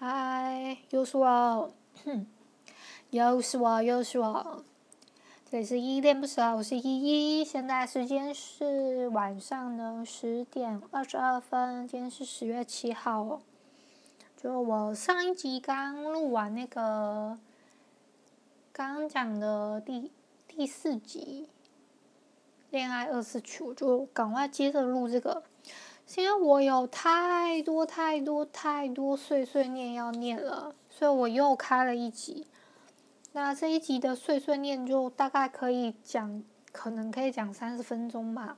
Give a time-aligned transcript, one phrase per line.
[0.00, 1.72] 嗨，又是我，
[3.10, 4.62] 又是我，又是我。
[5.50, 7.44] 这里是依依恋不舍，我是依依。
[7.44, 13.40] 现在时间是晚上的十点二十二分，今天是十月七号。
[14.40, 17.36] 就我上一集刚录完那个，
[18.72, 20.12] 刚讲的第
[20.46, 21.48] 第四集
[22.70, 25.42] 《恋爱二次曲》，我就赶快接着录这个。
[26.16, 32.46] 因为我有太多太多太多碎碎念要念了，所以我又开了一集。
[33.32, 36.42] 那这一集的碎碎念就大概可以讲，
[36.72, 38.56] 可能可以讲三十分钟吧。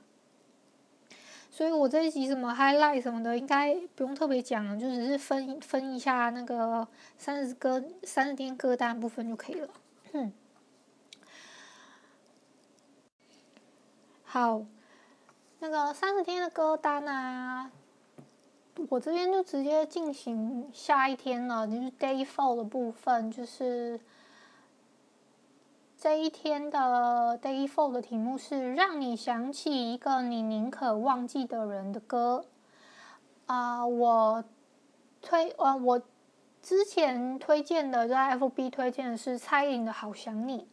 [1.51, 6.87] 所以我这一集什么 highlight 什么的，应该不用特别讲了，就只是分分一下那个
[7.17, 9.69] 三十歌三十天歌单部分就可以了。
[10.13, 10.33] 嗯，
[14.23, 14.65] 好。
[15.63, 17.69] 那个三十天的歌单啊，
[18.89, 23.99] 我这边就直接进行下一天了，就是 day four 的部分，就是
[25.95, 32.43] 这一天的 day four 的题目是让你想起一个你宁可忘记的人的歌。
[33.45, 34.43] 啊、我
[35.21, 36.01] 推呃，我
[36.63, 40.67] 之前推荐的在 FB 推荐的是蔡依林的好想你，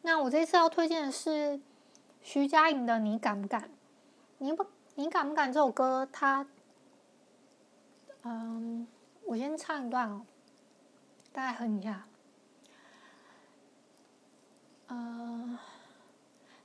[0.00, 1.60] 那我这次要推荐的是
[2.22, 3.68] 徐佳莹的你敢不敢？
[4.42, 5.52] 你不，你敢不敢？
[5.52, 6.46] 这首歌，它，
[8.22, 8.88] 嗯，
[9.26, 10.24] 我先唱一段哦，
[11.30, 12.06] 大概哼一下。
[14.88, 15.58] 嗯，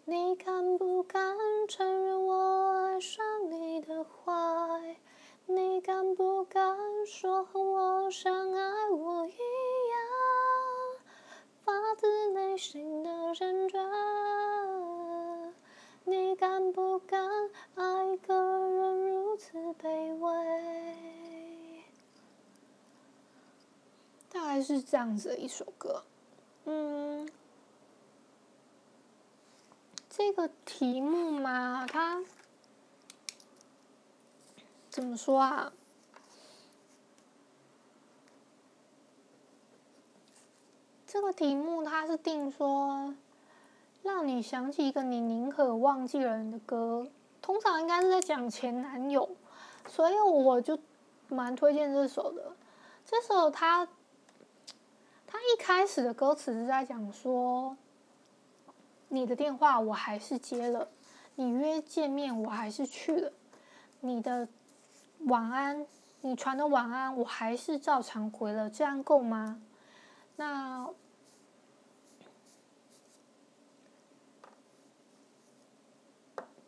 [0.06, 1.36] 你敢不敢
[1.68, 4.96] 承认我爱上你的坏？
[5.46, 9.38] 你敢不敢说和我像爱我一样，
[11.66, 13.86] 发自内心的认真？
[16.08, 17.20] 你敢不敢？
[17.74, 21.84] 爱一个人如此卑微，
[24.30, 26.04] 大概是这样子的一首歌。
[26.66, 27.28] 嗯，
[30.08, 32.24] 这个题目嘛，它
[34.92, 35.74] 怎么说啊？
[41.08, 43.16] 这个题目它是定说，
[44.36, 47.08] 你想起一个你宁可忘记人的歌。
[47.42, 49.30] 通常应该是在讲前男友，
[49.88, 50.78] 所以我就
[51.30, 52.52] 蛮推荐这首的。
[53.06, 53.88] 这首他
[55.26, 57.78] 他一开始的歌词是在讲说，
[59.08, 60.90] 你的电话我还是接了，
[61.36, 63.32] 你约见面我还是去了，
[64.02, 64.46] 你的
[65.28, 65.88] 晚安
[66.20, 69.62] 你传的晚安我还是照常回了，这样够吗？
[70.36, 70.90] 那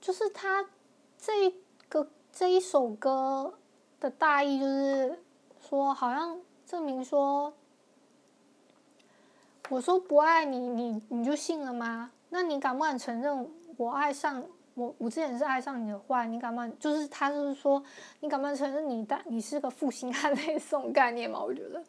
[0.08, 0.66] 就是他
[1.18, 1.54] 这
[1.90, 3.54] 个这一首歌
[4.00, 5.20] 的大意，就是
[5.60, 7.54] 说，好像证明说，
[9.68, 12.10] 我说不爱你，你你就信了吗？
[12.30, 14.42] 那你敢不敢承认我爱上
[14.76, 14.96] 我？
[14.98, 16.80] 我之前是爱上你的坏，你敢不敢？
[16.80, 17.84] 就是他就是说，
[18.22, 21.44] 你敢不敢承认你的你是个负心汉那种概念嘛？
[21.44, 21.84] 我觉得，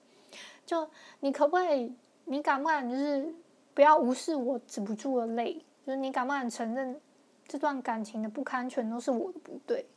[0.66, 0.90] 就
[1.20, 1.94] 你可不可以？
[2.24, 2.90] 你敢不敢？
[2.90, 3.32] 就是
[3.74, 5.64] 不要无视我止不住的泪？
[5.86, 7.00] 就是你敢不敢承认？
[7.48, 9.88] 这段感情的不堪全都是我的不对，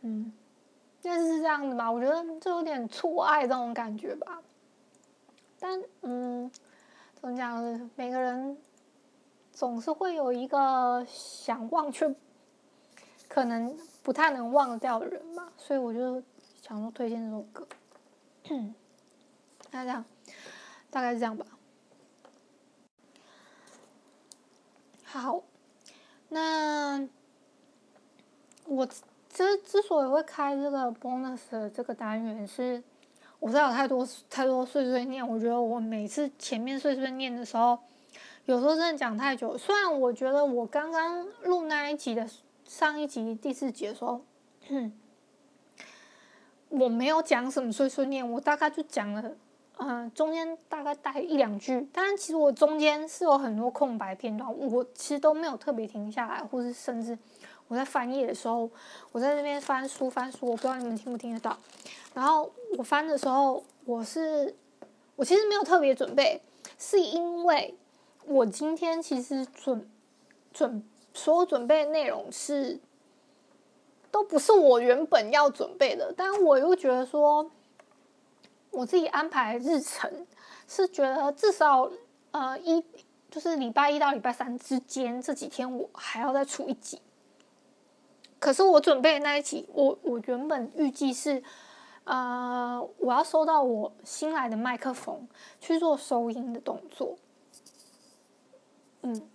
[0.00, 0.32] 嗯，
[1.00, 1.90] 但是是这样子吧？
[1.90, 4.42] 我觉得这有点错爱这种感觉吧。
[5.60, 6.50] 但嗯，
[7.14, 7.88] 怎么讲呢？
[7.94, 8.58] 每个人
[9.52, 12.12] 总是会有一个想忘却
[13.28, 16.20] 可能不太能忘掉的人吧，所以我就
[16.60, 17.68] 想说推荐这首歌。
[19.70, 20.04] 大家这样，
[20.90, 21.46] 大概是这样吧。
[25.04, 25.44] 好。
[26.34, 27.06] 那
[28.64, 28.88] 我
[29.28, 32.82] 之之所以会开这个 bonus 的这个单元是，
[33.38, 35.26] 我知道有太多太多碎碎念。
[35.26, 37.78] 我觉得我每次前面碎碎念的时候，
[38.46, 39.58] 有时候真的讲太久。
[39.58, 42.26] 虽然我觉得我刚刚录那一集的
[42.64, 44.24] 上一集第四集的时候，
[46.70, 49.32] 我没有讲什么碎碎念，我大概就讲了。
[49.78, 57.18] 嗯，中间大概带一两句，但是其实我中间是有很多空白片段，我其实都没有特别停下来，或是甚至
[57.66, 58.70] 我在翻页的时候，
[59.10, 61.58] 我在那边翻书翻书，我不知道你们听不听得到。
[62.14, 62.48] 然后
[62.78, 64.54] 我翻的时候，我是
[65.16, 66.40] 我其实没有特别准备，
[66.78, 67.74] 是因为
[68.26, 69.90] 我今天其实准
[70.52, 72.78] 准所有准备的内容是
[74.12, 77.50] 都不是我原本要准备的，但我又觉得说。
[78.72, 80.26] 我自己安排日程
[80.66, 81.88] 是觉得至少
[82.32, 82.84] 呃一
[83.30, 87.00] 就是礼拜一到礼拜三之间这几天我还要再出一集。
[88.40, 91.40] 可是我准备的那一集，我我原本预计是
[92.04, 95.28] 呃，我要收到我新来的麦克风
[95.60, 97.16] 去做收音的动作。
[99.02, 99.28] 嗯，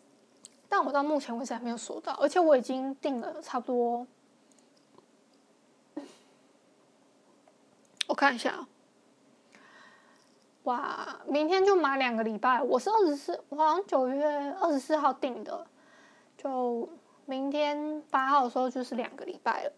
[0.68, 4.06] 但我到目前为止还没有收到，而且我已经订了差不多。
[8.08, 8.68] 我看一下，
[10.68, 12.62] 哇，明天就满两个礼拜。
[12.62, 15.66] 我是二十四，我好像九月二十四号订的，
[16.38, 16.90] 就
[17.26, 19.72] 明天八号的时候就是两个礼拜了。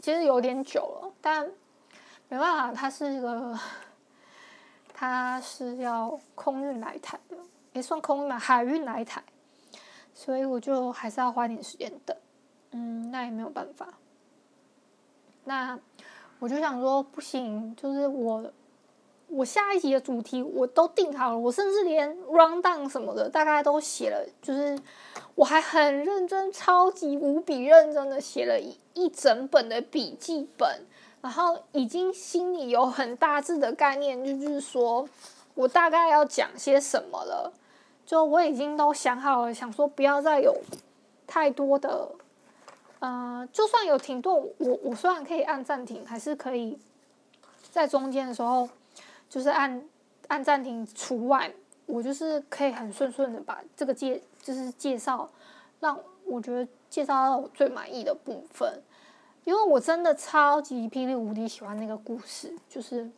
[0.00, 1.44] 其实有点久了，但
[2.30, 3.58] 没办法，它是一个，
[4.94, 7.36] 它是要空运来台的，
[7.74, 9.22] 也算空运嘛，海运来台，
[10.14, 12.16] 所以我就还是要花点时间等。
[12.70, 13.92] 嗯，那也没有办法。
[15.44, 15.78] 那
[16.38, 18.50] 我就想说，不行，就是我，
[19.28, 24.78] 我下一集的主题我都定好了，我甚至连 rundown 什么的大概都写了，就是
[25.34, 30.86] 我还很认真，超级无比认真的写了一一整本的笔记本，
[31.20, 35.08] 然后已经心里有很大致的概念，就是说
[35.54, 37.52] 我大概要讲些什么了，
[38.06, 40.56] 就我已经都想好了，想说不要再有
[41.26, 42.08] 太多的。
[43.00, 46.76] 嗯、呃，就算有停顿，我我虽然可以按暂停，还是可以
[47.70, 48.68] 在中间的时候，
[49.28, 49.82] 就是按
[50.28, 51.52] 按暂停除外，
[51.86, 55.30] 我就是可以很顺顺的把这个介就是介绍，
[55.80, 58.82] 让我觉得介绍到我最满意的部分，
[59.44, 63.10] 因为我真的超级霹雳无敌喜欢那个故事，就是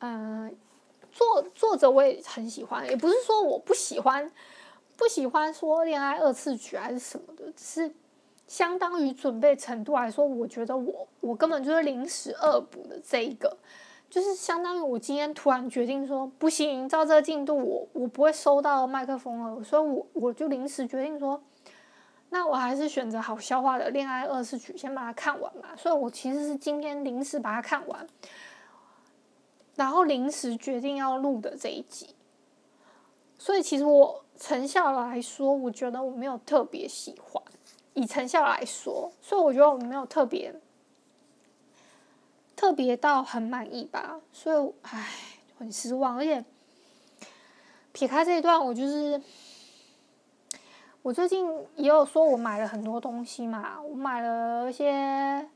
[0.00, 0.54] 嗯、
[1.10, 4.30] 作作者我也很喜欢，也不是说我不喜欢，
[4.96, 7.94] 不喜欢说恋爱二次曲还是什么的，只是。
[8.48, 13.56] 相当于准备程度来说，我觉得我我根本就是临时恶补的这一个，
[14.08, 21.42] 就是相当于我今天突然决定说不行，照这个进度我我不会收到麦克风了，所以我我就临时决定说，
[22.30, 25.76] 那我还是选择好消化的《恋爱二次曲》先把它看完嘛。
[25.76, 28.06] 所以我其实是今天临时把它看完，
[29.74, 32.14] 然后临时决定要录的这一集。
[33.38, 37.42] 所以其实我成效来说，我觉得我没有特别喜欢。
[37.92, 40.54] 以成效来说，所以我觉得我没有特别
[42.56, 45.06] 特别到很满意吧，所以唉，
[45.58, 46.16] 很失望。
[46.16, 46.44] 而且
[47.92, 49.22] 撇开这一段，我就是
[51.02, 55.46] 我最近也有说，我买了很多东西嘛，我买了一些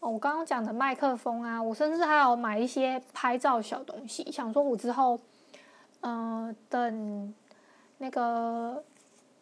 [0.00, 5.18] 哦，我刚刚讲的麦克风啊，我甚至还有买一些拍照小东西，想说我之后
[6.00, 7.34] 嗯、等
[7.98, 8.84] 那个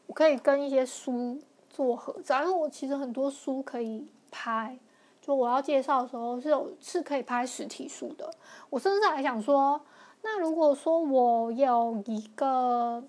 [0.07, 1.41] 我可以跟一些书。
[1.75, 4.79] 做合照，因为我其实很多书可以拍，
[5.23, 8.29] 就我要介绍的时候是有是可以拍实体书的。
[8.69, 9.81] 我甚至还想说，
[10.23, 13.01] 那如果说我有一个，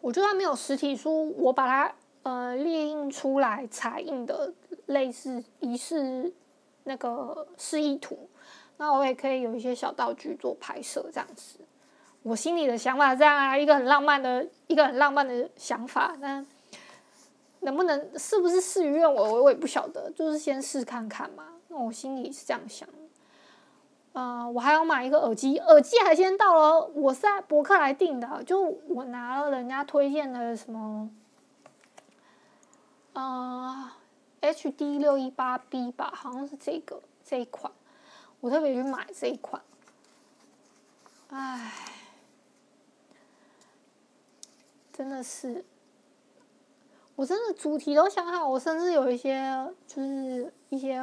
[0.00, 4.50] 我就算没有实体书，我把它呃列印出来彩印的
[4.86, 6.32] 类似仪式
[6.84, 8.30] 那个示意图，
[8.78, 11.58] 那我也可以有一些小道具做拍摄这样子。
[12.22, 16.42] 我心里的想法这样啊，一个很浪漫的一个很浪漫的想法，那。
[17.62, 21.48] 能不能是不是事与愿违，我我也不晓得，就是先试看看嘛。
[21.68, 22.94] 那我心里是这样想的。
[24.12, 31.10] 呃，我还要买一个耳机，耳机还先到了，我是在博客来订的，就我拿了人家推荐的什么，
[33.14, 33.90] 呃
[34.42, 37.72] ，HD 六一八 B 吧，好像是这个这一款，
[38.40, 39.62] 我特别去买这一款。
[41.30, 41.72] 唉，
[44.92, 45.64] 真的是。
[47.14, 49.54] 我真的主题都想好，我甚至有一些
[49.86, 50.98] 就是一些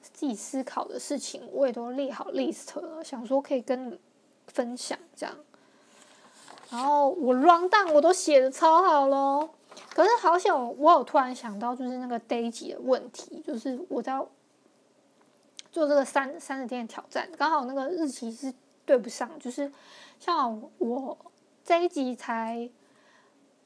[0.00, 4.00] 自己思考的事情，我也都列好 list 了，想说可以跟你
[4.46, 5.36] 分享这样。
[6.70, 9.50] 然后我 rundown 我都写的超好咯，
[9.90, 14.18] 可是好像我有突然想到，就是那个 day 级的问题，就是我在
[15.70, 18.52] 做这个三三十天的挑战，刚好那个日期是
[18.86, 19.70] 对不上，就是
[20.18, 21.16] 像我
[21.62, 22.70] 这一集才。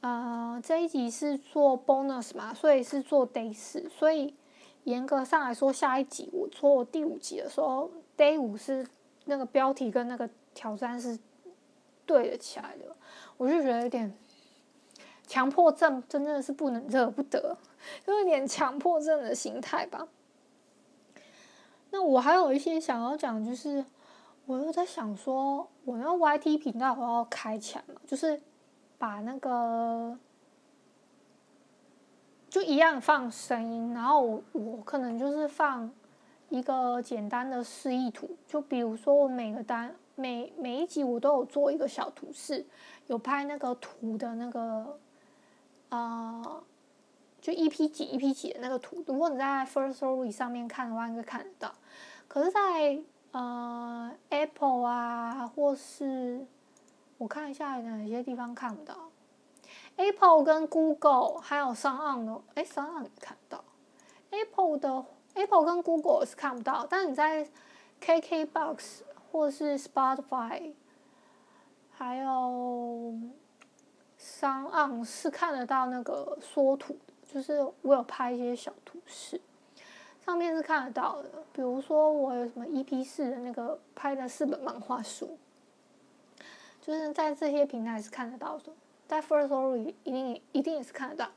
[0.03, 4.35] 呃，这一集是做 bonus 嘛，所以是做 day 四，所以
[4.85, 8.87] 严格上来说，下一集我做第五集的时候，day 五是
[9.25, 11.19] 那个标题跟那个挑战是
[12.05, 12.95] 对得起来的，
[13.37, 14.15] 我就觉得有点
[15.27, 17.57] 强迫症，真的是不能惹不得，
[18.07, 20.07] 就有点强迫症的心态吧。
[21.91, 23.85] 那我还有一些想要讲，就是
[24.45, 28.41] 我又在想说，我那 YT 频道我要开起来嘛，就是。
[28.99, 30.19] 把那个
[32.49, 35.91] 就一样放声音，然后我可能就是放
[36.49, 42.65] 一个简单的示意图，就比如说我每个单每每一集我都有做一个小图示，
[43.09, 44.99] 有拍那个图的那个
[45.91, 46.65] 啊、呃，
[47.41, 49.03] 就一批几一批几的那个图。
[49.07, 51.73] 如果你在 Firstory 上面看的话，应该看得到。
[52.29, 52.61] 可是在，
[52.95, 56.47] 在呃 Apple 啊，或是
[57.19, 58.95] 我看一下哪些地方看不到。
[59.97, 63.65] Apple 跟 Google 还有上岸的，哎，SoundOn 也看到。
[64.31, 65.05] Apple 的
[65.35, 67.49] Apple 跟 Google 是看不到，但你在
[68.03, 70.75] KKBox 或是 Spotify，
[71.91, 73.15] 还有
[74.19, 76.99] 上岸是看得到那个缩图，
[77.33, 79.41] 就是我有拍一些小图示，
[80.25, 81.31] 上面是看得到的。
[81.53, 85.39] 比如说我有什么 EP 四的那个拍的四本漫画书，
[86.87, 88.73] 就是在这些平台是看得到的。
[89.09, 91.31] 在 Firstory 一定一定也是看得到，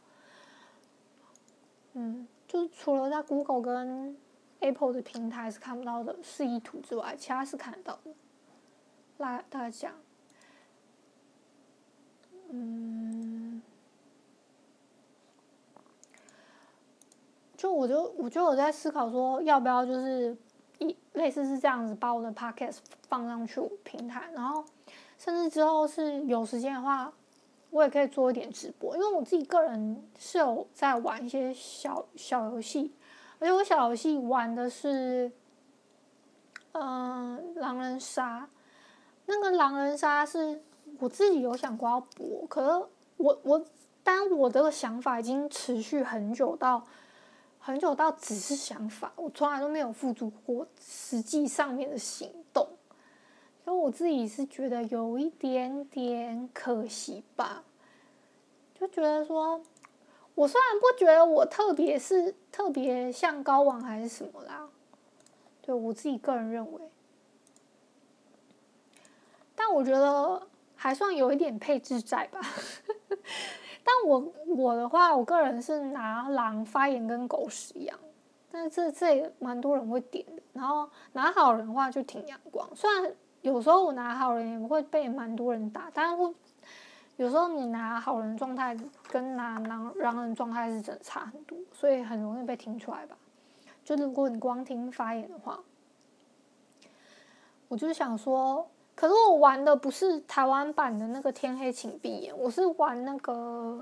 [1.93, 4.15] 嗯，就是除了在 Google 跟
[4.59, 8.11] Apple 的平台是看不到的示意图之外，其他是看得到的。
[9.17, 9.93] 那大家讲，
[12.49, 13.61] 嗯，
[17.55, 20.35] 就我就我就有在思考说，要不要就是
[20.79, 22.77] 一类似是这样子把我的 Podcast
[23.07, 24.65] 放上去平台，然后
[25.19, 27.13] 甚至之后是有时间的话。
[27.71, 32.91] 我也可以做一点直播，因为我自己个人是有在玩一些小小游戏，
[33.37, 35.31] 而且我小游戏玩的是，
[36.71, 38.49] 嗯、狼人杀。
[39.27, 40.59] 那个狼人杀是
[40.97, 43.63] 我自己有想过要播，可是我我，
[44.03, 46.83] 但我这个想法已经持续很久到
[47.59, 52.67] 很久到只是想法，我从来都没有付诸过实际上面的行动。
[53.69, 57.63] 所以我自己是觉得有一点点可惜吧，
[58.73, 59.61] 就觉得说，
[60.33, 64.67] 我虽然不觉得我特别是特别像高王还是什么啦，
[65.61, 66.81] 对我自己个人认为，
[69.55, 72.41] 但我觉得还算有一点配置在吧。
[73.85, 77.99] 但我我的话，我个人是拿狼发言跟狗屎一样，
[78.51, 80.41] 但是这这也蛮多人会点的。
[80.53, 83.15] 然后拿好人的话就挺阳光，虽然。
[83.41, 86.35] 有时候我拿好人也不会被蛮多人打，但是
[87.17, 88.77] 有时候你拿好人状态
[89.07, 93.15] 跟拿狼狼人状态是真的差很多，所以很容易被听出来吧。
[93.83, 95.59] 就如果你光听发言的话，
[97.67, 103.81] 我就是想说，可是我玩的不是台湾版的那个天黑请闭眼，我是玩那个，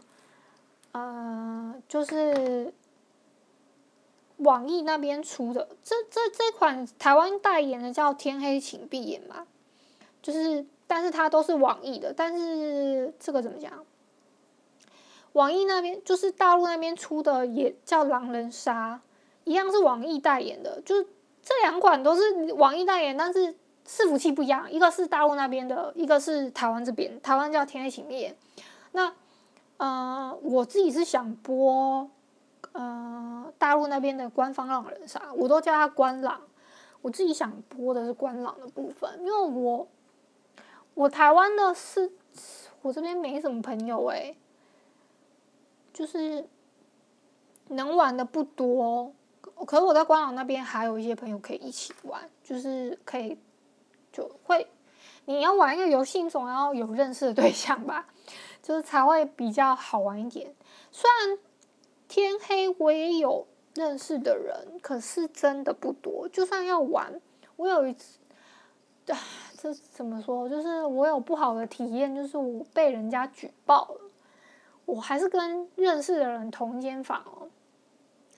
[0.91, 2.73] 呃，就是。
[4.37, 9.47] 网易那边出的这这这款台湾代言的叫《天黑请闭眼》嘛，
[10.21, 13.71] 就是但是它都是网易的，但是这个怎么讲？
[15.33, 19.01] 网易那边就是大陆那边出的也叫《狼人杀》，
[19.43, 21.03] 一样是网易代言的，就是
[21.43, 23.53] 这两款都是网易代言，但是
[23.87, 28.35] 伺服器不一样，一个是大陆那边的，一个是台湾这边，台湾叫《天黑请闭眼》。
[28.93, 29.13] 那
[29.77, 32.09] 呃，我自己是想播。
[32.77, 36.39] 呃，大陆那边的官方浪人啥，我都叫他官狼。
[37.01, 39.87] 我自己想播的是官狼的部分，因为我
[40.93, 42.11] 我台湾的是，
[42.83, 44.35] 我这边没什么朋友哎，
[45.91, 46.47] 就是
[47.69, 49.11] 能玩的不多。
[49.65, 53.39] 可是我在官狼那边还有一些朋友可以一起玩，就是可以
[54.11, 54.67] 就会
[55.25, 58.05] 你要玩一个游戏，总要有认识的对象吧，
[58.61, 60.53] 就是才会比较好玩一点。
[60.91, 61.39] 虽然。
[62.07, 63.45] 天黑，我也有
[63.75, 66.27] 认识的人，可是真的不多。
[66.29, 67.19] 就算要玩，
[67.57, 68.19] 我有一次，
[69.07, 69.17] 啊，
[69.57, 70.47] 这怎么说？
[70.47, 74.01] 就是我有不好的体验，就是我被人家举报了。
[74.85, 77.49] 我还是跟认识的人同间房哦，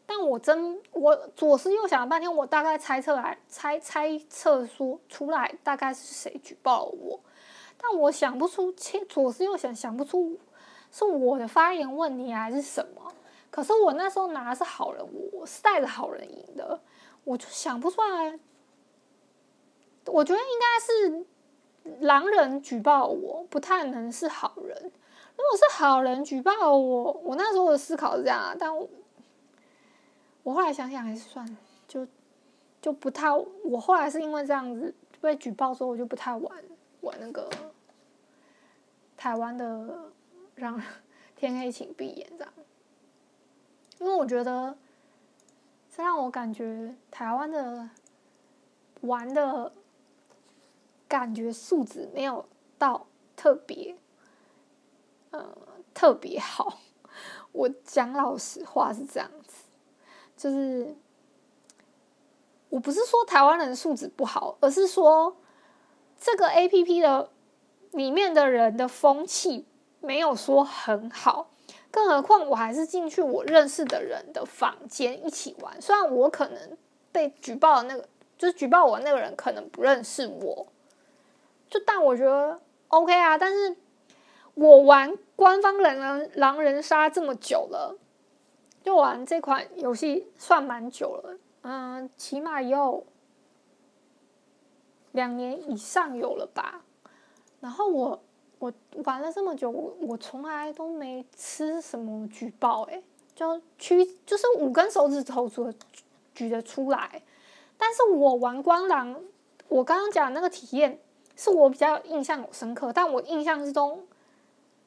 [0.07, 7.19] 但我真我左思右想了半天，我大概猜测来猜猜测说出来大概是谁举报了我，
[7.77, 10.39] 但我想不出，切左思右想想不出
[10.91, 13.13] 是我的发言问题还是什么。
[13.51, 16.79] 可是我那时候拿的是好人，我是带着好人赢的，
[17.23, 18.39] 我就想不出来。
[20.05, 24.91] 我觉得应该是狼人举报我，不太能是好人。
[25.35, 28.89] 如果是好人举报我，我那时候的思考是这样，但我，
[30.43, 32.07] 我后来想想还是算了，就
[32.81, 33.31] 就不太。
[33.31, 36.63] 我后来是因为这样子被举报之后，我就不太玩
[37.01, 37.49] 玩那个
[39.15, 40.11] 台湾的
[40.55, 40.81] 让
[41.35, 42.53] 天黑请闭眼这样。
[43.99, 44.77] 因为我觉得，
[45.95, 47.89] 这让我感觉台湾的
[49.01, 49.71] 玩的
[51.07, 52.45] 感觉素质没有
[52.77, 53.95] 到特别，
[55.31, 55.57] 呃，
[55.93, 56.79] 特别好。
[57.51, 59.65] 我讲老实话是这样子，
[60.37, 60.95] 就是
[62.69, 65.35] 我不是说台湾人素质不好，而是说
[66.17, 67.31] 这个 APP 的
[67.91, 69.65] 里面的人的风气
[69.99, 71.49] 没有说很好。
[71.91, 76.77] 更何况我还是进去我认识的人的房间一起玩，虽然我可能
[77.11, 80.67] 被举报的那个，就是举报我那个人可能不认识我，
[81.67, 83.37] 就但我觉得 OK 啊。
[83.37, 83.75] 但是
[84.53, 87.97] 我玩官方狼人狼人杀这么久了，
[88.83, 93.05] 就玩这款游戏算蛮久了，嗯，起码有
[95.11, 96.83] 两年以上有了吧。
[97.59, 98.21] 然后我。
[98.59, 98.71] 我
[99.05, 103.01] 玩了这么久，我我从来都没吃什么举报，哎，
[103.33, 105.73] 就举就是五根手指头举
[106.35, 107.23] 举得出来，
[107.77, 109.21] 但是我玩光狼，
[109.69, 110.99] 我刚刚讲那个体验
[111.37, 114.05] 是我比较印象有深刻，但我印象之中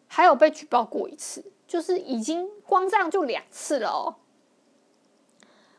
[0.07, 4.17] 还有被举报过一次，就是已经光这样就两次了哦。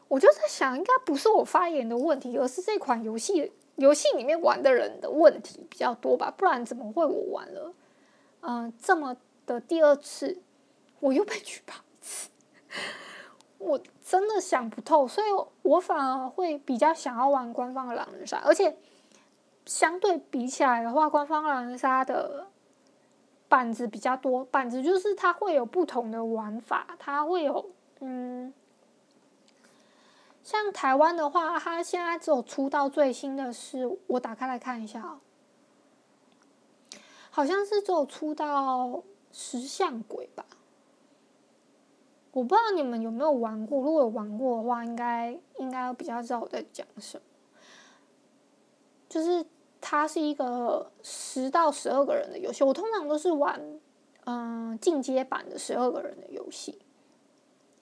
[0.07, 7.71] 我就在想，应该不是我发言的问题，而是这款游戏游戏里面玩的人的问题比较多吧，不然怎么会我玩了？
[8.45, 10.41] 嗯、这么的第二次，
[10.99, 12.29] 我又被举报一次，
[13.57, 15.27] 我真的想不透，所以
[15.61, 18.77] 我反而会比较想要玩官方的狼人杀，而且
[19.65, 22.47] 相对比起来的话，官方狼人杀的
[23.47, 27.71] 板子比较多，板子就是它会有不同的玩法，它会有
[28.01, 28.53] 嗯，
[30.43, 35.19] 像台湾的话，它现在只有出到最新的是，我打开来看一下哦。
[37.35, 40.45] 好像是只有出到石像鬼吧，
[42.31, 43.81] 我不知道你们有没有玩过。
[43.81, 47.23] 如果有玩过的话，应该应该比较知道我在讲什么。
[49.09, 49.43] 就是
[49.81, 53.59] 它是一个十到十二个人的游戏，我通常都是玩
[54.25, 56.77] 嗯进阶版的十二个人的游戏。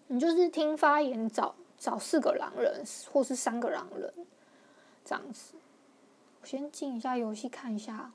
[0.08, 2.81] 你就是听发言找找四个狼人
[3.12, 4.13] 或是三个狼人
[5.03, 5.55] 这样子。
[6.41, 8.13] 我先进一下游戏看一下。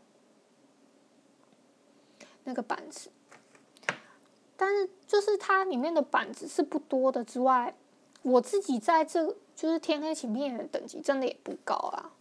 [2.46, 3.10] 那个板子，
[4.56, 7.74] 但是就是它里面的板子是不多的之外，
[8.22, 12.12] 我自己在这就是天黑请闭眼的等级真的也不高啊。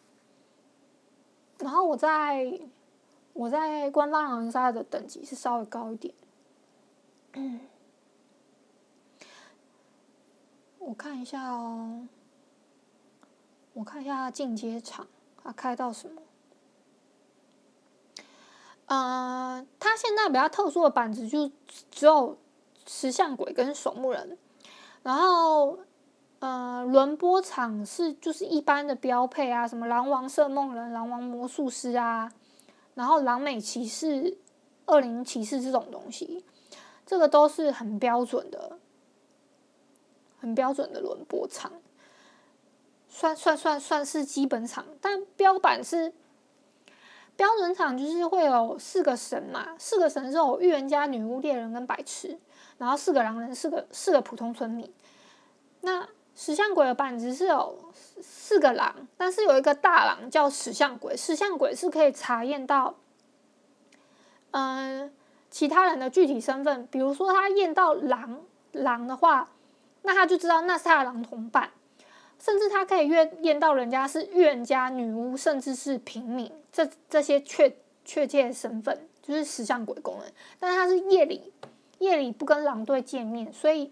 [1.60, 2.60] 然后我在
[3.33, 6.14] 我在官方狼人杀的等级是稍微高一点。
[10.79, 12.07] 我看一下哦，
[13.74, 15.07] 我看一下进阶场
[15.44, 16.22] 它开到什么。
[18.88, 21.50] 呃，他现在比较特殊的板子就
[21.90, 22.38] 只有
[22.86, 24.38] 石像鬼跟守墓人，
[25.02, 25.80] 然后
[26.38, 32.32] 呃，轮播场是就是一般的标配啊，什么狼王射梦人、狼王魔术师啊，
[32.94, 34.38] 然后狼美骑士、
[34.86, 36.46] 恶灵骑士这种东西，
[37.08, 38.78] 这个都是很标准的，
[40.38, 41.72] 很标准的轮播场，
[43.10, 46.14] 算算算算是基本场，但标板是。
[47.36, 52.40] 标准场就是会有四个神嘛，四个神是有预言家、女巫、猎人跟白痴，
[52.78, 54.92] 然后四个狼人，四个四个普通村民。
[55.82, 62.96] 那石像鬼的板子是有四个狼，但是有一个大狼叫石像鬼，石像鬼是可以查验到，
[64.52, 65.14] 嗯、
[65.50, 69.50] 其他人的具体身份，比如说他验到狼狼的话，
[70.04, 71.72] 那他就知道那是他的狼同伴。
[72.46, 80.31] 甚至他可以验验到人家是预言家、女巫，甚至是平民，这这些确确切身份就是石像鬼功能。
[80.60, 81.51] 但是他是夜里
[81.98, 83.92] 夜里不跟狼队见面，所以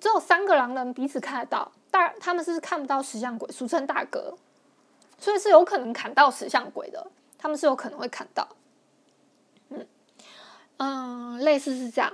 [0.00, 4.36] 只有三个狼人彼此看得到，大他们是看不到石像鬼，俗称大哥，
[5.16, 7.06] 所以是有可能砍到石像鬼的，
[7.38, 8.48] 他们是有可能会砍到。
[9.68, 9.86] 嗯
[10.78, 12.12] 嗯，类似是这样，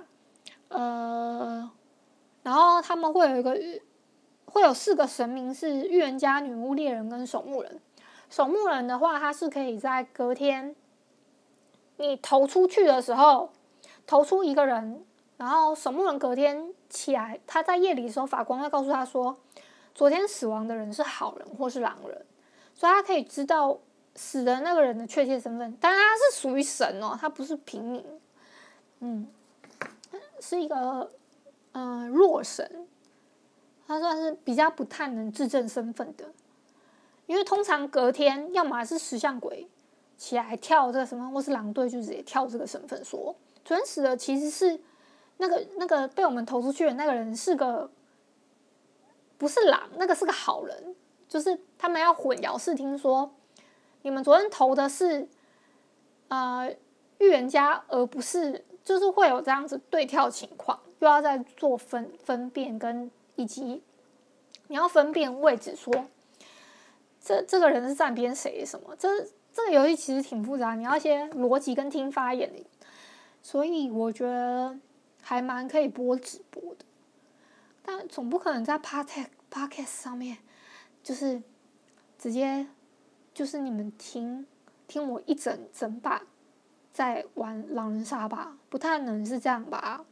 [0.68, 1.70] 呃，
[2.42, 3.58] 然后他们会有一个。
[4.46, 7.80] 会有四个神明是预言家、女巫、猎人跟守墓人。
[8.30, 10.74] 守墓人的话，他是可以在隔天
[11.98, 13.50] 你投出去的时候
[14.06, 15.04] 投出一个人，
[15.36, 19.36] 然后守墓人隔天起来，他在夜里的时候，法官会告诉他说，
[19.94, 22.26] 昨天死亡的人是好人或是狼人，
[22.74, 23.78] 所以他可以知道
[24.14, 25.72] 死的那个人的确切身份。
[25.76, 28.04] 当然，他是属于神哦，他不是平民，
[29.00, 29.28] 嗯，
[30.40, 31.10] 是一个
[31.72, 32.88] 嗯、呃、弱神。
[33.86, 36.24] 他算是比较不太能自证身份的，
[37.26, 39.68] 因为通常隔天要么是石像鬼
[40.18, 44.80] 起来跳这个身份，或是狼队就直接跳这个身份，说昨天死的其实是
[45.36, 47.88] 那个那个被我们投出去的那个人是个
[49.38, 50.96] 不是狼，那个是个好人，
[51.28, 53.32] 就是他们要混淆视听说
[54.02, 55.28] 你们昨天投的是
[56.26, 56.68] 呃
[57.18, 63.08] 预言家，而不是就是会有这样子对跳情况，又要再做分分辨跟。
[63.36, 63.82] 以及
[64.66, 66.06] 你要分辨位置说，
[67.22, 68.96] 这这个人是站边谁什么？
[68.98, 69.08] 这
[69.52, 72.52] 这个游戏其实挺复杂，你要先逻辑跟听发言。
[73.40, 74.76] 所以我觉得
[75.22, 76.84] 还蛮可以播直播的，
[77.84, 80.38] 但总不可能在 Podcast Podcast 上面，
[81.02, 81.40] 就是
[82.18, 82.66] 直接
[83.32, 84.44] 就是你们听
[84.88, 86.22] 听我一整整把
[86.92, 90.04] 在玩狼人杀吧，不太能是这样吧？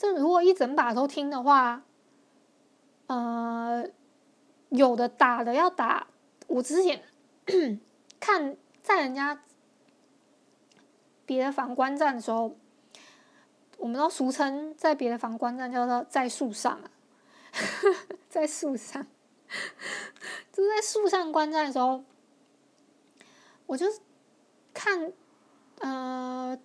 [0.00, 1.82] 这如果一整把都听的话，
[3.06, 3.86] 呃，
[4.70, 6.06] 有的打的要打，
[6.46, 7.02] 我之前
[8.18, 9.42] 看在人家
[11.26, 12.56] 别的房观战的时候，
[13.76, 16.80] 我们都俗称在别的房观战叫做在树上，
[18.30, 19.06] 在树上，
[20.50, 22.02] 就在树上观战的时候，
[23.66, 23.84] 我就
[24.72, 25.12] 看，
[25.80, 26.58] 呃，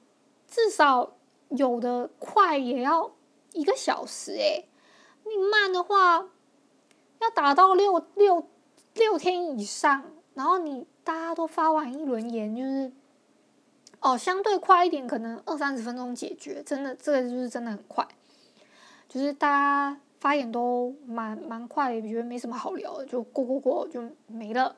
[0.47, 1.17] 至少
[1.49, 3.14] 有的快也要
[3.55, 4.67] 一个小时诶，
[5.23, 6.27] 你慢的话
[7.19, 8.47] 要打到六六
[8.93, 12.91] 六天以上，然后你大家都发完一轮言，就是
[14.01, 18.05] 哦，相对快一点，可能二三十分钟解决，真的这个就是真的很快，
[19.07, 24.75] 就是大家发言都蛮蛮快，也觉得没什么好聊的，就过过过就没了，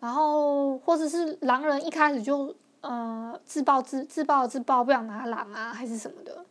[0.00, 6.44] 然后或者是狼人一开始就呃自爆自自爆自爆不想拿狼啊，还是什么的。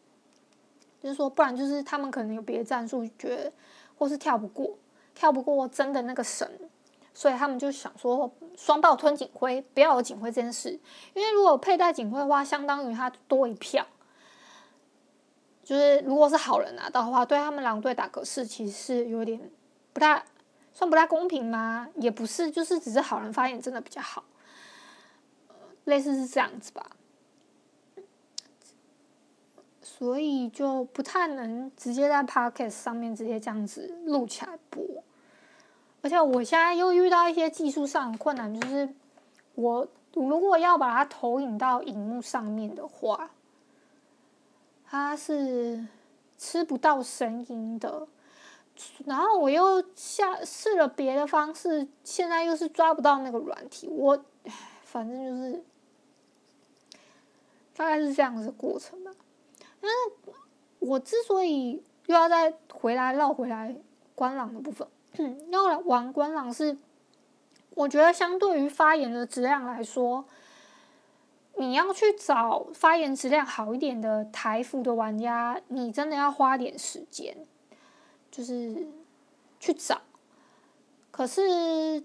[1.03, 3.51] 就是说，不然就是他们可能有别的战术，觉得
[3.97, 4.77] 或是跳不过，
[5.13, 6.49] 跳不过真的那个神，
[7.13, 10.69] 所以他们就想说双爆吞警徽，不要有警徽这件事。
[11.13, 13.85] 因为如果佩戴警徽的话，相当于他多一票。
[15.61, 19.51] 就是如果是好人拿到的话，对他们狼队打格式其实是有点
[19.91, 20.23] 不太
[20.73, 21.89] 算不太公平吗？
[21.95, 24.23] 也不是，就是只是好人发言真的比较好，
[25.83, 26.91] 类似是这样子吧。
[29.95, 34.83] 所以就不太能直接在 Podcast 上面直接这样子录起来播，
[36.01, 38.89] 而且我现在又遇到一些技术上的困难，就是
[39.53, 43.29] 我如果要把它投影到荧幕上面的话，
[44.83, 45.85] 它是
[46.39, 48.07] 吃不到声音的，
[49.05, 54.25] 然后我又下试了别的方式，现在又是抓不到那个软体，我
[54.83, 55.63] 反正就是
[57.75, 59.11] 大概是这样子的过程吧。
[59.83, 59.97] 但是，
[60.79, 63.75] 我之所以又要再回来绕回来
[64.15, 64.87] 观朗的部分，
[65.51, 66.77] 要来玩观朗是，
[67.71, 70.23] 我觉得相对于发言的质量来说，
[71.57, 77.35] 你要去找发言质量好一点的台服的玩家，你真的要花点时间，
[78.31, 78.87] 就是
[79.59, 79.99] 去找。
[81.11, 82.01] 可是，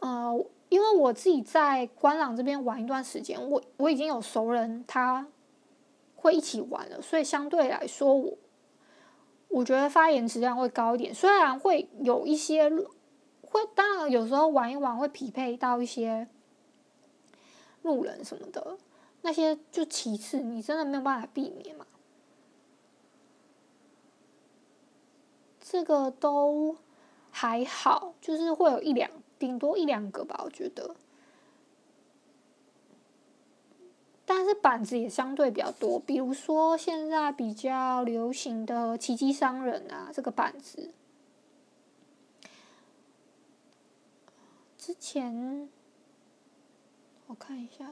[0.00, 5.24] 呃，因为我自己在观狼这边玩一段时间，我我已经有熟人他。
[6.22, 8.38] 会一起玩了，所以相对来说，我
[9.48, 11.12] 我觉得发言质量会高一点。
[11.12, 16.28] 虽然会有一些会，当然有时候玩一玩会匹配到一些
[17.82, 18.78] 路人什么的，
[19.22, 21.84] 那些就其次，你真的没有办法避免嘛。
[25.60, 26.76] 这个都
[27.32, 30.94] 还好，就是会有一两，顶多一两个吧，我觉得。
[34.34, 40.94] 但是板子也相对比较多，比如说现在比较流行的奇迹商人啊，这个板子，
[44.78, 45.68] 之前
[47.26, 47.86] 我看一下，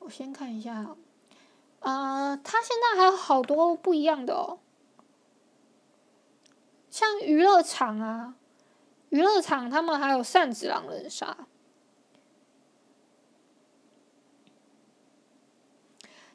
[0.00, 0.94] 我先看一下，
[1.80, 4.58] 呃，他现在还有好多不一样的哦，
[6.90, 8.34] 像娱乐场啊，
[9.08, 11.48] 娱乐场他们还有扇子狼人杀。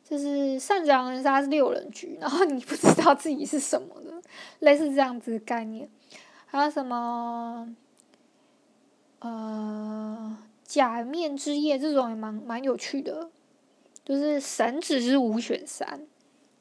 [0.04, 4.22] 就是善长人杀是六人局，然后你不知道自己是什么的，
[4.60, 5.90] 类似这样子的概念。
[6.46, 7.74] 还有什么，
[9.20, 13.32] 呃，假面之夜这种也蛮蛮有趣的，
[14.06, 16.06] 就是神只是五选三，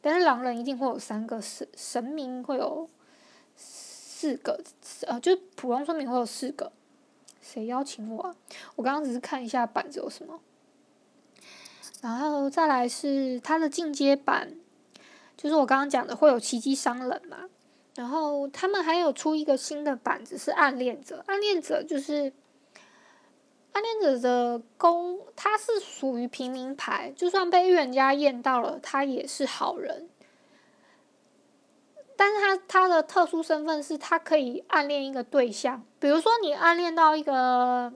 [0.00, 2.88] 但是狼人一定会有三个神，神明会有
[3.56, 4.62] 四个，
[5.06, 6.72] 呃，就普通村民会有四个。
[7.42, 8.34] 谁邀请我啊？
[8.76, 10.40] 我刚刚只是看一下板子有什么。
[12.02, 14.56] 然后再来是它的进阶版，
[15.36, 17.48] 就是我刚刚讲的会有奇迹商人嘛。
[17.94, 22.32] 然后他们还有出一个新的版子是暗恋者，暗恋者就是
[23.70, 30.08] 暗恋者的攻，他是属于平民牌，就算被预言家验到了，他也是好人。
[32.16, 37.92] 但是他他的特殊身份是他可以暗恋一个对象，比如说你暗恋到一个。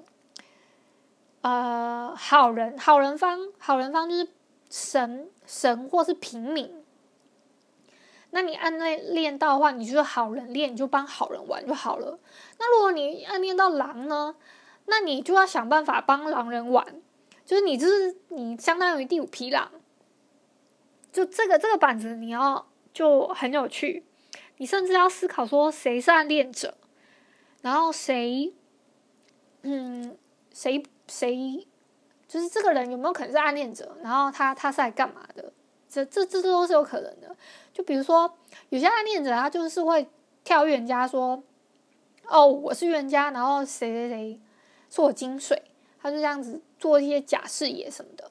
[1.46, 4.28] 呃，好人，好人方，好人方就是
[4.68, 6.84] 神，神或是平民。
[8.30, 12.18] 那你暗恋练到的话，你就是好人练，你就帮好人玩就好了。
[12.58, 14.34] 那如果你暗恋到狼呢？
[14.86, 16.84] 那你就要想办法帮狼人玩，
[17.44, 19.70] 就是你就是你相当于第五匹狼。
[21.12, 24.04] 就这个这个板子，你要就很有趣，
[24.56, 26.76] 你甚至要思考说谁是暗恋者，
[27.62, 28.52] 然后谁，
[29.62, 30.18] 嗯，
[30.52, 31.66] 谁谁，
[32.26, 33.96] 就是这个人有没有可能是暗恋者？
[34.02, 35.52] 然后他他是来干嘛的？
[35.88, 37.34] 这这这都是有可能的。
[37.72, 38.30] 就比如说
[38.70, 40.08] 有些暗恋者，他就是会
[40.44, 41.42] 跳预言家说，
[42.28, 44.40] 哦，我是预言家，然后谁谁谁
[44.90, 45.62] 是我金水，
[46.00, 48.30] 他就这样子做一些假视野什么的。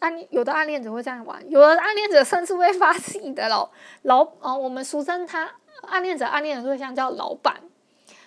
[0.00, 3.68] 暗有的暗恋者会这样玩，有的暗恋者甚至会发自己的老
[4.02, 5.50] 老、哦，我们俗称他
[5.82, 7.60] 暗恋者暗恋的对象叫老板，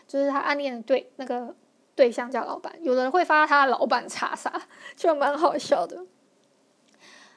[0.05, 1.55] 就是他暗恋的对那个
[1.95, 2.73] 对象叫老板。
[2.81, 4.61] 有的人会发他的老板查杀，
[4.95, 6.05] 就蛮好笑的。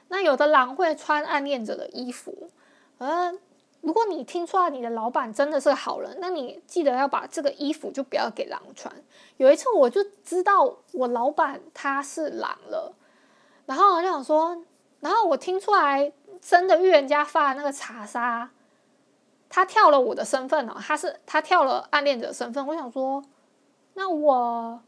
[0.07, 2.49] 那有的狼会穿暗恋者的衣服，
[2.99, 3.33] 呃，
[3.81, 8.93] 如果你听出来你的老板真的是好人，那你记得要把这个衣服就不要给狼穿。
[9.37, 12.93] 有一次我就知道我老板他是狼了。
[13.65, 14.63] 然后我就想说，
[14.99, 18.51] 然后我听出来真的预言家发的那个查杀，
[19.49, 22.65] 他跳了我的身份哦，他是他跳了暗恋者身份。
[22.67, 23.23] 我想说，
[23.95, 24.79] 那我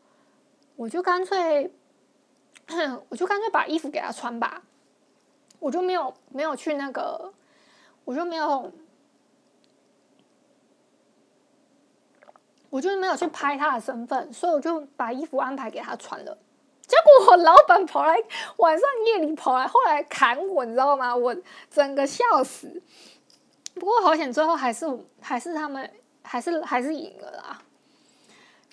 [0.75, 1.73] 我就干脆，
[3.09, 4.61] 我就干脆把衣服给他穿吧，
[5.59, 7.33] 我就没有没有去那个，
[8.05, 8.71] 我就没有，
[12.69, 16.37] 我就没有去拍他的身份，所以我就把衣服安排给他穿了。
[16.85, 18.15] 结果我老板跑来
[18.57, 21.15] 晚上夜里跑来，后来砍我，你知道吗？
[21.15, 21.35] 我
[21.69, 22.81] 整个笑死。
[23.73, 24.85] 不过好险，最后还是
[25.21, 25.89] 还是他们
[26.23, 27.61] 还是还是赢了啦，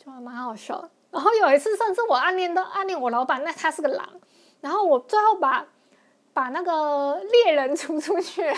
[0.05, 0.89] 就蛮好笑。
[1.11, 4.09] 然后有一次，甚至我暗恋到暗恋我老板，那他是个狼。
[4.61, 5.67] 然后我最后把
[6.33, 8.43] 把那个猎人出出去。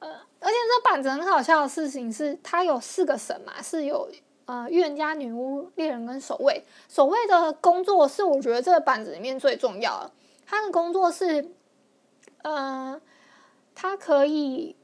[0.00, 0.08] 呃，
[0.40, 4.08] 而且这板子很好笑的事情是，它有四个神嘛，是有。
[4.46, 6.64] 呃，预言家、女巫、猎人跟守卫。
[6.88, 10.10] 守卫的工作是我觉得这个板子里面最重要的。
[10.46, 11.52] 他的工作是，
[12.40, 12.98] 呃，
[13.74, 14.74] 他可以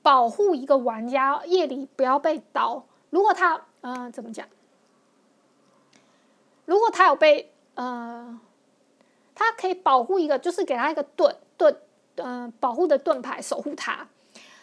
[0.00, 2.86] 保护一个玩家夜里不要被刀。
[3.10, 4.46] 如果他，呃，怎么讲？
[6.64, 8.38] 如果他有被，呃，
[9.34, 11.76] 他可以保护一个，就是给他一个盾盾，
[12.16, 14.08] 呃，保护的盾牌守护他。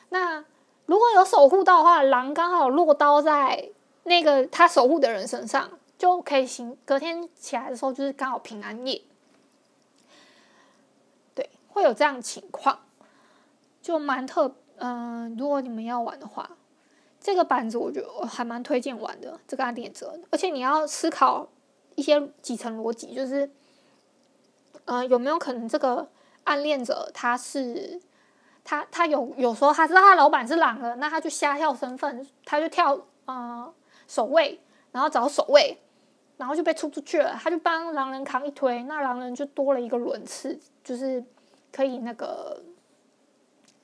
[0.09, 0.45] 那
[0.85, 3.71] 如果有守护到的话，狼刚好落刀在。
[4.07, 9.01] 那个他守护的人身上就可以行，隔天起来的时候就是刚好平安夜，
[11.33, 12.81] 对，会有这样情况，
[13.81, 16.51] 就蛮特，嗯、如果你们要玩的话，
[17.25, 21.47] 这个板子我觉得我还蛮推荐玩的，这个暗恋者，而且你要思考
[21.95, 23.49] 一些几层逻辑，就是，
[24.85, 26.07] 嗯、有没有可能这个
[26.43, 27.99] 暗恋者他是
[28.63, 32.93] 他他有有时候他知道他老板是狼了，那他就瞎跳身份，他就跳，
[33.25, 33.73] 嗯、呃。
[34.07, 34.61] 守卫，
[34.91, 35.75] 然后找守卫，
[36.37, 37.35] 然后就被出出去了。
[37.41, 41.25] 他就帮狼人扛一推，那狼人就多了一个轮次，就是
[41.71, 42.61] 可以那个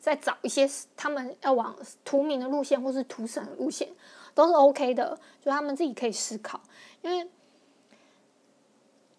[0.01, 3.87] 再找一些他们要往图名的路线或是图神的路线，
[4.33, 6.59] 都是 OK 的，就他们自己可以思考。
[7.03, 7.29] 因为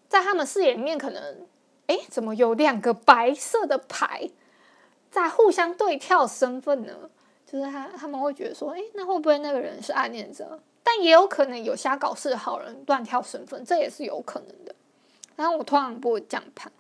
[0.08, 1.46] 在他们视野里面，可能
[1.86, 4.28] 哎，怎么有两个白色的牌
[5.10, 6.92] 在互相对跳身份呢？
[7.46, 10.60] 就是他他们会觉得说，哎，那会不会那个人是暗恋者？
[10.82, 14.74] 但也有可能有瞎搞事的好人乱跳身份，这也是有可能的。
[15.36, 16.72] 然后我通常不会讲盘。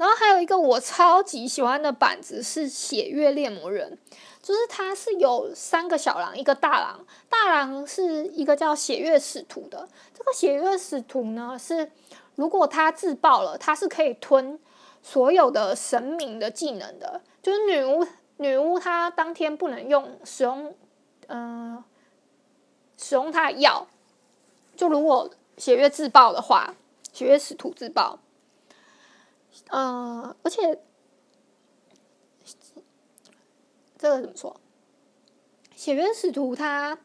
[0.00, 3.98] 然后还有一个我超级喜欢的板子是血月猎魔人，
[4.42, 7.04] 就是它是有三个小狼，一个大狼。
[7.28, 9.86] 大狼是一个叫血月使徒的。
[10.16, 11.92] 这个血月使徒呢，是
[12.36, 14.58] 如果他自爆了，他是可以吞
[15.02, 17.20] 所有的神明的技能的。
[17.42, 18.06] 就是女巫，
[18.38, 20.74] 女巫她当天不能用使用，
[21.26, 21.84] 嗯、
[22.96, 23.86] 使用它的药，
[24.74, 26.74] 就如果血月自爆的话，
[27.12, 28.18] 血月使徒自爆，
[29.68, 30.78] 呃，而且
[33.96, 34.60] 这个怎么说？
[35.74, 36.98] 血月使徒它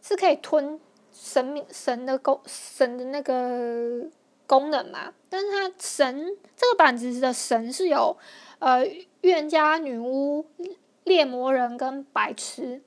[0.00, 0.80] 是可以吞
[1.12, 4.08] 神明神的功神的那个
[4.46, 5.12] 功能嘛？
[5.28, 8.16] 但是它神这个板子的神是有
[8.58, 10.46] 呃预言家、女巫、
[11.04, 12.82] 猎魔人跟白痴。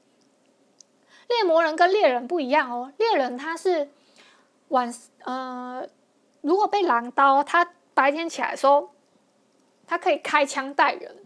[1.27, 3.89] 猎魔人跟猎人不一样哦，猎人他是
[4.67, 5.88] 晚呃，
[6.41, 8.91] 如果被狼刀，他白天起来的时候，
[9.88, 11.23] 他可以开枪带人。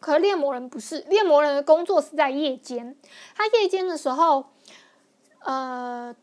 [0.00, 2.96] 可是猎魔人不是，猎魔人的工作是在夜间。
[3.34, 4.46] 他夜间的时候，
[5.40, 6.16] 呃，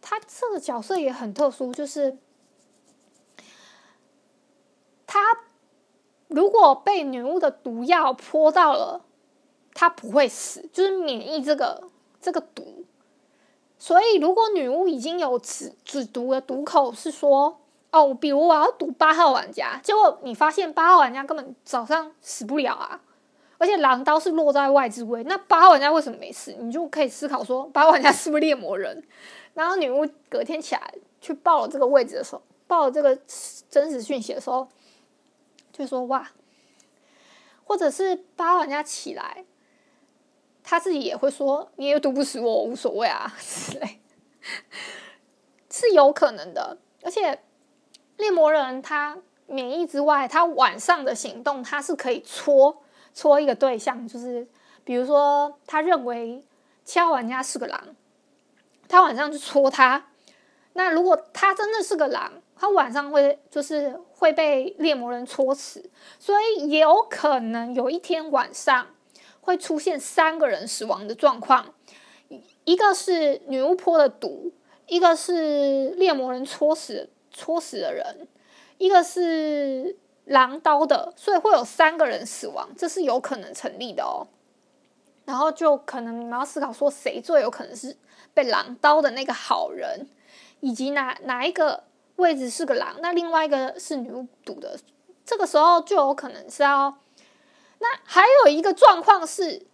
[0.00, 2.18] 他这个角色也很特殊，就是
[5.06, 5.20] 他
[6.26, 9.04] 如果被女巫的毒药泼到了。
[9.74, 11.84] 他不会死，就是免疫这个
[12.20, 12.84] 这个毒。
[13.78, 17.61] 所以，如果女巫已经有止止毒的毒口，是说
[17.92, 23.02] 哦，比如我要赌八号玩家，结果你发现八号玩家根本早上死不了啊，
[23.58, 26.56] 而且狼刀是落在外置位，那八号玩家为什么没死？
[26.58, 29.06] 你就可以思考说，八号玩家是不是猎魔人？
[29.52, 33.14] 然后女巫隔天起来去报了这个位置的时候，报了这个
[33.68, 34.66] 真实讯息的时候，
[35.70, 36.30] 就说哇，
[37.64, 39.44] 或者是八号玩家起来，
[40.64, 44.00] 他自己也会说，你也赌不死我，无所谓啊之类，
[45.68, 47.38] 是有可能的，而且。
[48.22, 52.80] 猎魔人他免疫之外，他晚上的行动他是可以戳
[53.12, 54.46] 戳一个对象，就是
[54.84, 56.40] 比如说他认为
[56.84, 57.82] 七号玩家是个狼，
[58.86, 60.06] 他晚上就戳他。
[60.74, 68.86] 那如果他真的是个狼，他晚上会就是会被猎魔人戳死，所以也有可能有一天晚上
[69.40, 71.74] 会出现三个人死亡的状况，
[72.62, 74.52] 一个是女巫泼的毒，
[74.86, 77.10] 一个是猎魔人戳死。
[77.32, 78.28] 戳死的人，
[78.78, 84.28] 一个是狼刀的，所以会有三个人死亡，这是有可能成立的哦。
[85.24, 87.96] 然后就可能你们要思考说，谁最有可能是
[88.34, 90.08] 被狼刀的那个好人，
[90.60, 91.84] 以及哪哪一个
[92.16, 94.78] 位置是个狼，那另外一个是女巫赌的，
[95.24, 96.98] 这个时候就有可能是要。
[97.78, 99.66] 那还有一个状况是，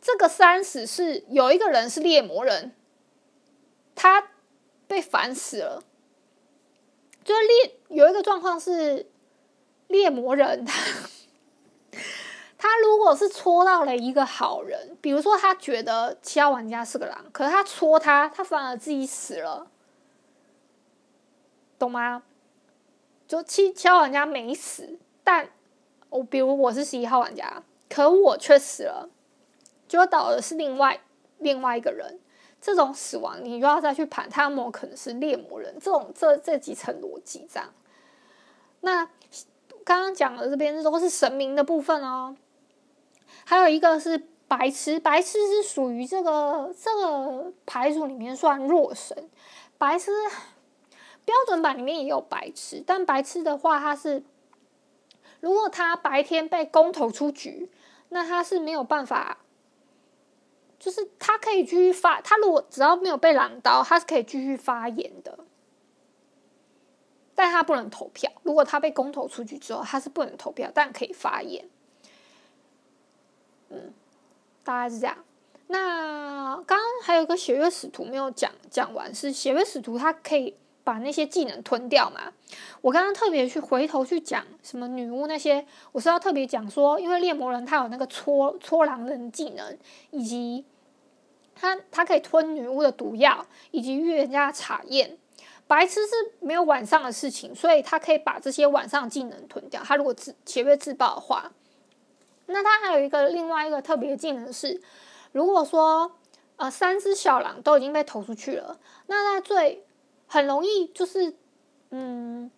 [0.00, 2.74] 这个三死是有一个人是猎魔人，
[3.94, 4.28] 他
[4.86, 5.82] 被反死了。
[7.26, 9.04] 就是猎有一个状况是
[9.88, 10.80] 猎魔人他，
[12.56, 19.66] 他如果是戳到了一个好人，比如说他觉得七号玩家是个狼，可是他戳他，他反而自己死了，
[21.80, 22.22] 懂吗？
[23.26, 25.50] 就七七号玩家没死，但
[26.10, 29.10] 我比如我是十一号玩家，可我却死了，
[29.88, 31.00] 就倒的是另外
[31.38, 32.20] 另外一个人。
[32.60, 35.72] 这种死亡，你就要再去盘，他有没有可能是猎魔人？
[35.78, 37.72] 这种这这几层逻辑这样。
[38.80, 39.04] 那
[39.84, 42.36] 刚刚讲的这边都是神明的部分哦。
[43.44, 49.28] 还有一个是白痴，白痴是属于这个这个牌组里面算弱神。
[49.78, 50.10] 白痴
[51.24, 54.24] 标准版里面也有白痴，但白痴的话，他是
[55.40, 57.70] 如果他白天被公投出局，
[58.08, 59.38] 那他是没有办法。
[60.78, 65.38] 就是他可以继续发，他如果只要没有被拦刀，他是可以继续发言的，
[67.34, 68.30] 但他不能投票。
[68.42, 71.68] 如果他被公投出局之后，他是不能投票，但可以发言。
[73.70, 73.92] 嗯，
[74.62, 75.24] 大概是这样。
[75.68, 80.54] 那刚刚还有一个血月使徒没有讲讲完，是血月使徒他可以
[80.86, 82.32] 把那些技能吞掉嘛？
[82.80, 89.76] 我刚刚特别去回头去讲什么女巫那些，我是要特别讲说，因为猎魔人他有那个戳戳狼人技能，
[90.12, 90.64] 以及
[91.56, 95.18] 他他可以吞女巫的毒药，以及预言家查验。
[95.66, 99.82] 白痴是没有晚上的事情，所以他可以把这些晚上技能吞掉。
[99.82, 101.50] 他如果自血月自爆的话，
[102.46, 104.80] 那他还有一个另外一个特别技能是，
[105.32, 106.12] 如果说
[106.54, 109.84] 呃三只小狼都已经被投出去了，那他最
[110.28, 111.34] 很容易就是，
[111.90, 112.50] 嗯，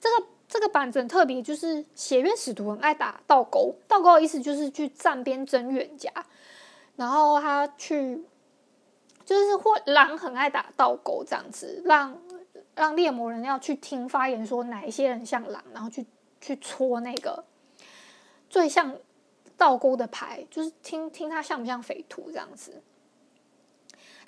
[0.00, 6.10] 这个这个板子很特别就是血月使徒很爱打倒钩，倒钩的意思就是去站边争预言家，
[6.96, 8.24] 然后他去
[9.24, 12.20] 就是或狼很爱打倒钩这样子，让
[12.74, 16.04] 让猎魔人要去听发言说哪一些人像狼，然后去
[16.40, 17.44] 去戳那个
[18.50, 18.96] 最像
[19.56, 22.82] 倒钩的牌，就是听听他像不像匪徒这样子。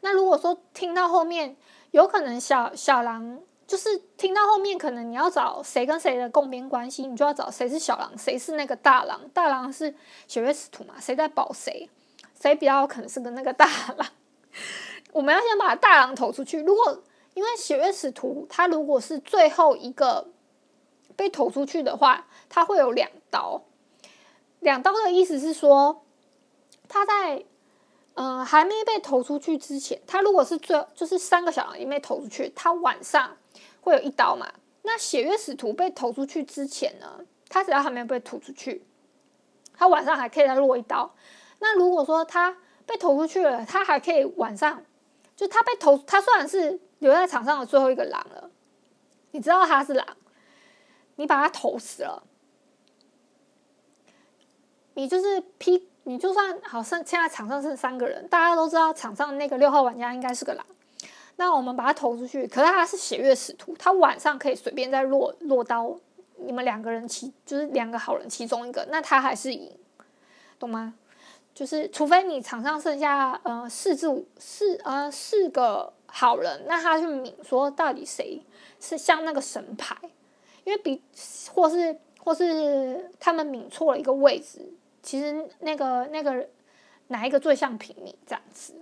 [0.01, 1.57] 那如果说听到后面。
[1.94, 9.20] 有可能小小狼就是听到后面，可能你要找谁跟谁的共边关系，你就要找谁是小狼，谁是那个大狼。
[9.33, 9.94] 大狼是
[10.26, 10.94] 血月使徒嘛？
[11.00, 11.88] 谁在保谁？
[12.35, 14.09] 谁比较可能是个那个大狼？
[15.14, 16.61] 我们要先把大狼投出去。
[16.61, 17.00] 如果
[17.35, 20.26] 因为血月使徒，他如果是最后一个
[21.14, 23.62] 被投出去的话，他会有两刀。
[24.59, 26.04] 两刀的意思是说，
[26.88, 27.44] 他在。
[28.14, 33.37] 嗯、还没被投出去之前，他如果是最就是三个小狼也没投出去，他晚上
[33.81, 34.53] 会有一刀嘛？
[34.83, 38.86] 那血月使徒被投出去之前呢，他只要还没有被吐出去，
[39.76, 41.12] 他晚上还可以再落一刀。
[41.59, 44.84] 那如果说他被投出去了，他还可以晚上，
[45.34, 48.51] 就他被投，他虽然是留在场上的最后一个狼了，
[49.32, 50.07] 你知道他是狼，
[51.16, 52.22] 你把他投死了，
[54.95, 55.89] 你就是劈。
[56.05, 60.64] 你就算好，剩现在场上剩三个人，大家都知道场上那个六号玩家应该是个狼，
[61.36, 65.96] 那我们把他投出去，可是他是血月使徒，他晚上可以随便再落落刀，
[66.36, 69.70] 你们两个人其就是两个好人其中一个，那他还是赢，
[70.59, 70.94] 懂吗？
[71.55, 78.42] 就是除非你场上剩下呃四至五四呃四个好人，那他去抿说到底谁
[78.80, 79.96] 是像那个神牌，
[80.64, 81.00] 因为比
[81.55, 84.68] 或是或是他们抿错了一个位置，
[85.05, 86.48] 其实那个那个
[87.09, 88.74] 哪一个最像平民这样子，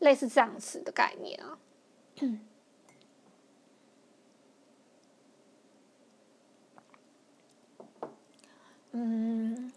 [0.00, 1.58] 类似这样子的概念啊。
[8.90, 9.72] 嗯。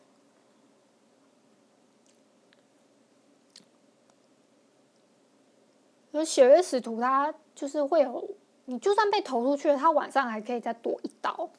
[6.11, 8.27] 有血月使徒，他就是会有
[8.65, 11.51] 你，就算被投出去了，他晚上还可以再躲一刀，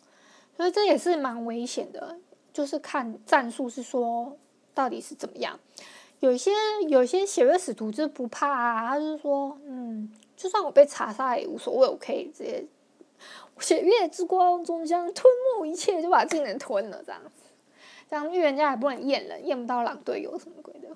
[0.56, 2.18] 所以这也是蛮危险的。
[2.58, 4.36] 就是看战术是说
[4.74, 5.60] 到底是怎么样。
[6.18, 6.50] 有些
[6.88, 12.66] 有些血月使徒就是不怕啊，他就是说，嗯，就算我被查杀也无所谓，我可以直接
[13.60, 15.24] 血月之光终将吞
[15.60, 17.30] 没一切，就把技能吞了这样子。
[18.10, 20.88] 这样预言家也不能验人，验不到狼队友什么鬼的，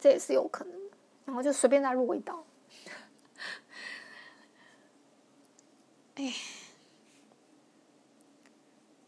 [0.00, 0.72] 这也是有可能。
[1.26, 2.42] 然后就随便再入一刀，
[6.16, 6.32] 哎，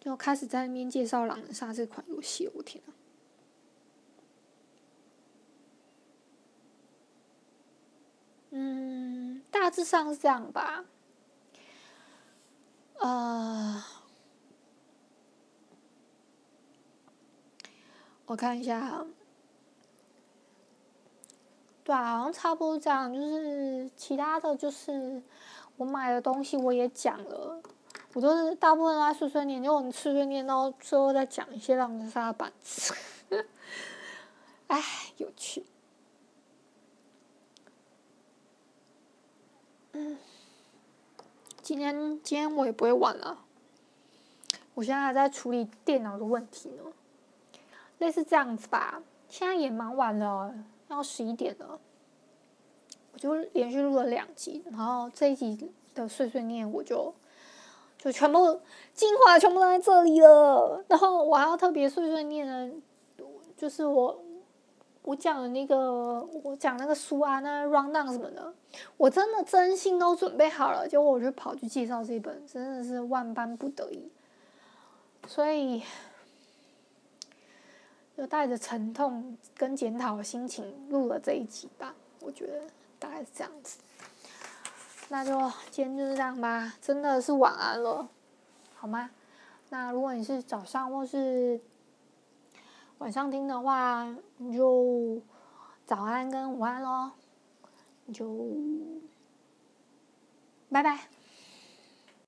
[0.02, 2.90] 就开始在那边介绍《狼人杀》这款游戏，我天啊！
[8.50, 10.84] 嗯，大致上是这样吧。
[12.98, 13.84] 呃，
[18.26, 19.06] 我看一下。
[21.84, 23.14] 对啊，好像差不多这样。
[23.14, 25.22] 就是其他的就是
[25.76, 27.62] 我买的东西，我也讲了。
[28.14, 32.94] 我都是大部分都在碎碎念，就我们碎碎念到最后再讲一些狼人杀的板子。
[34.66, 34.82] 哎，
[35.16, 35.64] 有趣。
[39.92, 40.18] 嗯，
[41.62, 43.38] 今天今天我也不会玩了。
[44.74, 46.84] 我现在还在处理电脑的问题呢。
[47.98, 50.54] 类似这样子吧，现在也蛮晚了。
[50.88, 51.80] 要十一点了，
[53.12, 57.14] 我就连续录了两集，然后这一集的碎碎念我就
[58.02, 58.60] 就全部
[58.92, 60.82] 精华全部都在这里了。
[60.88, 62.70] 然后我还要特别碎碎念的，
[63.56, 64.20] 就是我
[65.02, 68.52] 我讲的那个我讲那个书啊，那 rundown 什么的，
[68.96, 74.10] 我真的真心都准备好了，结果我就跑去介绍这本，真的是万般不得已，
[75.28, 75.82] 所以。
[78.14, 82.60] 就带着沉痛跟检讨的心情录了这一集吧，我觉得
[82.98, 83.78] 大概是这样子。
[85.12, 85.38] 那就
[85.70, 88.08] 今天就是这样吧，真的是晚安了，
[88.74, 89.10] 好吗？
[89.68, 91.60] 那如果你是早上或是
[92.96, 94.08] 晚上听的话，
[94.38, 95.20] 你就
[95.84, 97.10] 早安跟午安喽，
[98.06, 98.26] 你就
[100.70, 101.00] 拜拜。